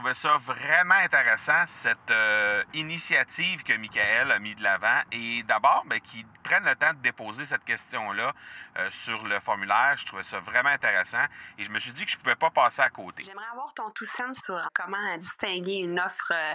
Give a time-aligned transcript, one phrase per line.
[0.00, 5.02] trouvais ça vraiment intéressant, cette euh, initiative que Michael a mis de l'avant.
[5.12, 8.32] Et d'abord, ben, qu'ils prennent le temps de déposer cette question-là
[8.78, 9.96] euh, sur le formulaire.
[9.98, 11.22] Je trouvais ça vraiment intéressant.
[11.58, 13.24] Et je me suis dit que je ne pouvais pas passer à côté.
[13.24, 16.54] J'aimerais avoir ton tout sens sur comment distinguer une offre euh,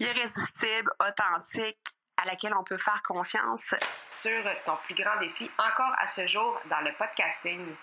[0.00, 1.78] irrésistible, authentique,
[2.16, 3.72] à laquelle on peut faire confiance.
[4.10, 7.76] Sur ton plus grand défi encore à ce jour dans le podcasting.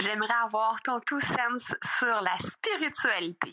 [0.00, 3.52] J'aimerais avoir ton tout sens sur la spiritualité.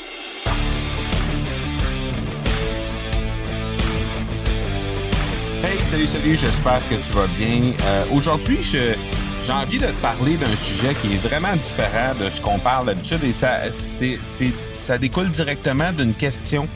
[5.63, 7.73] Hey, salut, salut, j'espère que tu vas bien.
[7.85, 8.95] Euh, Aujourd'hui, j'ai
[9.51, 13.23] envie de te parler d'un sujet qui est vraiment différent de ce qu'on parle d'habitude
[13.23, 13.59] et ça,
[14.73, 16.67] ça découle directement d'une question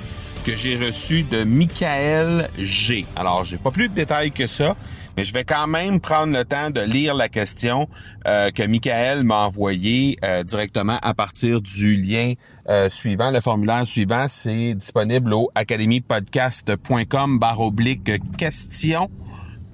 [0.45, 3.07] que j'ai reçue de Michael G.
[3.15, 4.75] Alors, j'ai pas plus de détails que ça,
[5.17, 7.89] mais je vais quand même prendre le temps de lire la question
[8.27, 12.33] euh, que Michael m'a envoyée euh, directement à partir du lien
[12.69, 13.31] euh, suivant.
[13.31, 19.09] Le formulaire suivant, c'est disponible au academypodcast.com barre oblique question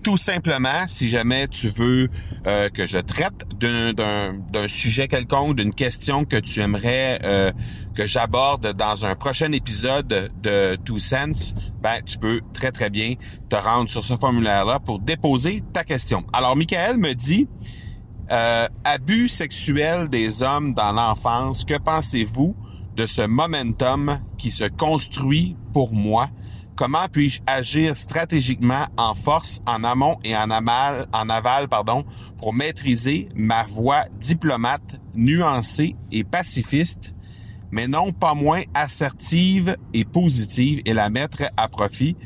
[0.04, 2.10] tout simplement, si jamais tu veux
[2.48, 7.52] euh, que je traite d'un sujet quelconque, d'une question que tu aimerais euh,
[7.96, 13.14] que j'aborde dans un prochain épisode de Two Sense, ben tu peux très très bien
[13.50, 16.24] te rendre sur ce formulaire-là pour déposer ta question.
[16.34, 17.48] Alors, Michael me dit
[18.32, 21.66] euh, abus sexuel des hommes dans l'enfance.
[21.66, 22.56] Que pensez-vous
[22.96, 26.30] de ce momentum qui se construit pour moi?
[26.82, 32.06] Comment puis-je agir stratégiquement en force, en amont et en aval, en aval pardon,
[32.40, 37.14] pour maîtriser ma voix diplomate, nuancée et pacifiste,
[37.70, 42.18] mais non pas moins assertive et positive et la mettre à profit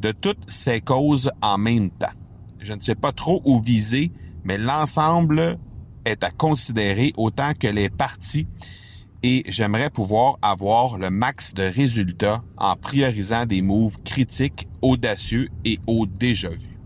[0.00, 2.16] de toutes ces causes en même temps.
[2.58, 4.12] Je ne sais pas trop où viser,
[4.44, 5.58] mais l'ensemble
[6.06, 8.48] est à considérer autant que les parties
[9.22, 15.78] et j'aimerais pouvoir avoir le max de résultats en priorisant des moves critiques, audacieux et
[15.86, 16.80] au déjà vu.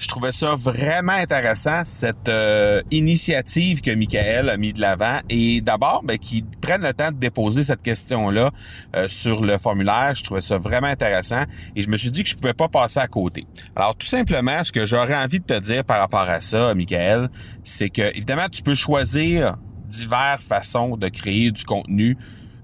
[0.00, 5.18] Je trouvais ça vraiment intéressant, cette euh, initiative que Michael a mis de l'avant.
[5.28, 8.50] Et d'abord, ben, qu'ils prennent le temps de déposer cette question-là
[8.96, 10.14] euh, sur le formulaire.
[10.14, 11.42] Je trouvais ça vraiment intéressant.
[11.76, 13.46] Et je me suis dit que je pouvais pas passer à côté.
[13.76, 17.28] Alors, tout simplement, ce que j'aurais envie de te dire par rapport à ça, Michael,
[17.62, 19.58] c'est que, évidemment, tu peux choisir
[19.90, 22.16] diverses façons de créer du contenu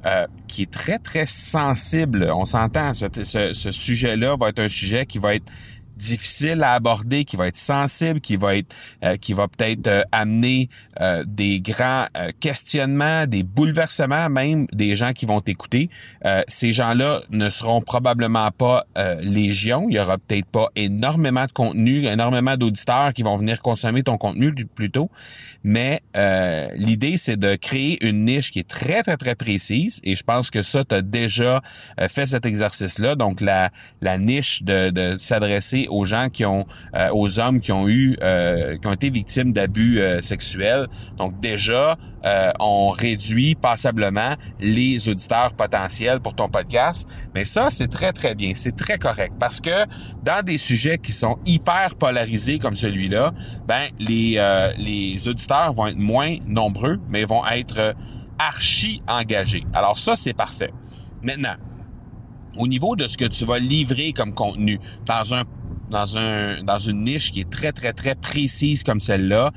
[0.06, 2.30] euh, qui est très, très sensible.
[2.32, 5.50] On s'entend, ce, ce, ce sujet-là va être un sujet qui va être
[5.96, 8.74] difficile à aborder, qui va être sensible, qui va être,
[9.04, 10.68] euh, qui va peut-être euh, amener
[11.00, 12.06] euh, des grands
[12.40, 15.90] questionnements, des bouleversements même des gens qui vont t'écouter.
[16.48, 18.86] ces gens-là ne seront probablement pas
[19.20, 19.86] légion.
[19.88, 24.16] Il y aura peut-être pas énormément de contenu, énormément d'auditeurs qui vont venir consommer ton
[24.16, 25.10] contenu plutôt.
[25.64, 26.02] Mais
[26.74, 30.00] l'idée, c'est de créer une niche qui est très, très, très précise.
[30.04, 31.62] Et je pense que ça, tu as déjà
[32.08, 33.16] fait cet exercice-là.
[33.16, 33.70] Donc, la,
[34.00, 38.16] la niche de, de s'adresser aux gens qui ont, euh, aux hommes qui ont eu,
[38.22, 40.86] euh, qui ont été victimes d'abus euh, sexuels.
[41.16, 41.96] Donc déjà,
[42.58, 47.06] on réduit passablement les auditeurs potentiels pour ton podcast.
[47.36, 49.86] Mais ça, c'est très très bien, c'est très correct parce que
[50.24, 53.32] dans des sujets qui sont hyper polarisés comme celui-là,
[53.68, 54.42] ben les
[54.76, 57.94] les auditeurs vont être moins nombreux, mais vont être
[58.40, 59.64] archi engagés.
[59.72, 60.72] Alors ça, c'est parfait.
[61.22, 61.54] Maintenant,
[62.58, 65.44] au niveau de ce que tu vas livrer comme contenu dans un
[65.90, 69.52] dans un dans une niche qui est très très très précise comme celle-là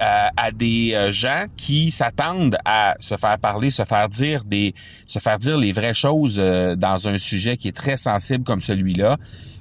[0.00, 4.74] euh, à des euh, gens qui s'attendent à se faire parler, se faire dire des
[5.06, 8.62] se faire dire les vraies choses euh, dans un sujet qui est très sensible comme
[8.62, 9.18] celui-là,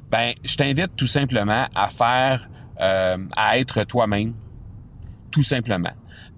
[0.10, 2.50] ben je t'invite tout simplement à faire
[2.82, 4.34] à être toi-même
[5.32, 5.92] tout simplement.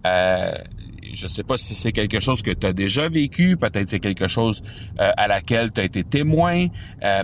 [0.07, 0.55] Euh,
[1.13, 4.27] je sais pas si c'est quelque chose que tu as déjà vécu, peut-être c'est quelque
[4.27, 4.63] chose
[4.97, 6.65] à laquelle tu as été témoin.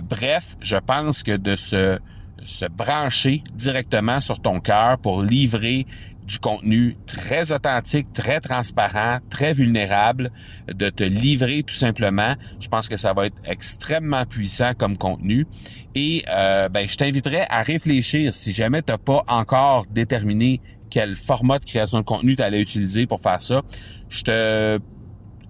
[0.04, 1.98] bref, je pense que de se
[2.44, 5.86] se brancher directement sur ton cœur pour livrer
[6.28, 10.30] du contenu très authentique, très transparent, très vulnérable,
[10.72, 12.34] de te livrer tout simplement.
[12.60, 15.46] Je pense que ça va être extrêmement puissant comme contenu.
[15.94, 21.16] Et euh, ben, je t'inviterais à réfléchir si jamais tu n'as pas encore déterminé quel
[21.16, 23.62] format de création de contenu tu allais utiliser pour faire ça.
[24.10, 24.78] Je te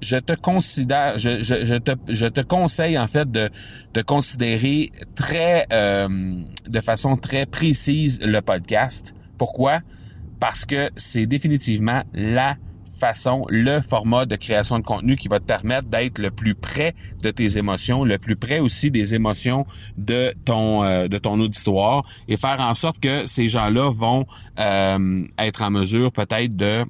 [0.00, 3.50] je te considère, je, je, je, te, je te conseille en fait de,
[3.94, 9.14] de considérer très, euh, de façon très précise le podcast.
[9.38, 9.80] Pourquoi?
[10.40, 12.56] Parce que c'est définitivement la
[12.98, 16.94] façon, le format de création de contenu qui va te permettre d'être le plus près
[17.22, 19.66] de tes émotions, le plus près aussi des émotions
[19.96, 24.26] de ton euh, de ton auditoire et faire en sorte que ces gens-là vont
[24.58, 26.84] euh, être en mesure peut-être de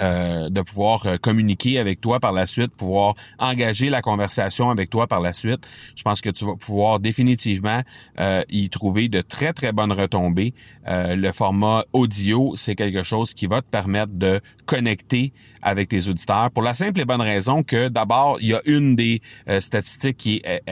[0.00, 4.90] euh, de pouvoir euh, communiquer avec toi par la suite, pouvoir engager la conversation avec
[4.90, 5.60] toi par la suite.
[5.94, 7.80] Je pense que tu vas pouvoir définitivement
[8.18, 10.52] euh, y trouver de très très bonnes retombées.
[10.86, 15.32] le format audio, c'est quelque chose qui va te permettre de connecter
[15.62, 18.94] avec tes auditeurs pour la simple et bonne raison que d'abord, il y a une
[18.96, 19.22] des
[19.60, 20.62] statistiques qui est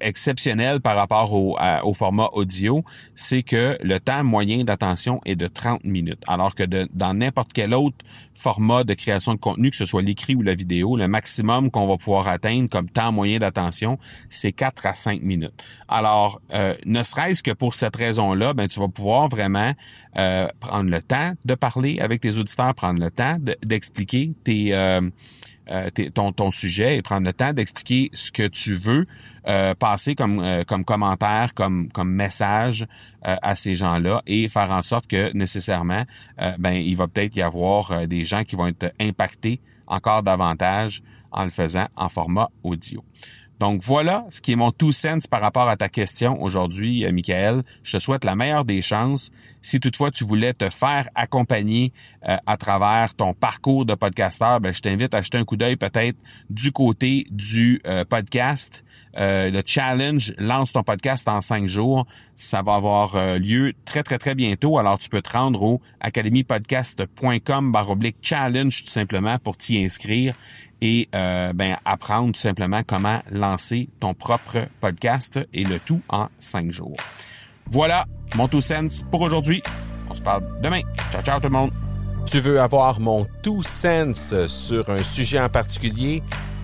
[0.00, 2.84] exceptionnelle par rapport au, format audio,
[3.16, 7.74] c'est que le temps moyen d'attention est de 30 minutes, alors que dans n'importe quel
[7.74, 7.96] autre
[8.34, 11.86] format de création de contenu, que ce soit l'écrit ou la vidéo, le maximum qu'on
[11.86, 15.52] va pouvoir atteindre comme temps moyen d'attention, c'est 4 à 5 minutes.
[15.88, 19.72] Alors, euh, ne serait-ce que pour cette raison-là, ben, tu vas pouvoir vraiment
[20.16, 25.00] euh, prendre le temps de parler avec tes auditeurs, prendre le temps d'expliquer tes, euh,
[26.14, 29.06] ton, ton sujet et prendre le temps d'expliquer ce que tu veux
[29.48, 32.86] euh, passer comme, euh, comme commentaire, comme, comme message
[33.26, 36.04] euh, à ces gens-là et faire en sorte que nécessairement,
[36.58, 41.44] ben, il va peut-être y avoir des gens qui vont être impactés encore davantage en
[41.44, 43.02] le faisant en format audio.
[43.58, 47.62] Donc voilà ce qui est mon tout sens par rapport à ta question aujourd'hui, Michael.
[47.82, 49.30] Je te souhaite la meilleure des chances.
[49.60, 54.80] Si toutefois tu voulais te faire accompagner à travers ton parcours de podcasteur, ben, je
[54.80, 56.16] t'invite à jeter un coup d'œil peut-être
[56.48, 58.84] du côté du podcast
[59.18, 62.06] euh, le challenge Lance ton podcast en cinq jours.
[62.36, 64.78] Ça va avoir euh, lieu très, très, très bientôt.
[64.78, 70.34] Alors, tu peux te rendre au academypodcast.com baroblique challenge tout simplement pour t'y inscrire
[70.80, 76.28] et euh, ben, apprendre tout simplement comment lancer ton propre podcast et le tout en
[76.38, 76.96] cinq jours.
[77.66, 78.06] Voilà
[78.36, 79.62] mon tout sense pour aujourd'hui.
[80.08, 80.82] On se parle demain.
[81.12, 81.72] Ciao, ciao tout le monde.
[82.26, 86.22] Tu veux avoir mon tout sense sur un sujet en particulier?